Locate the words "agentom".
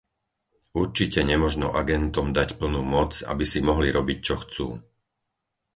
1.81-2.27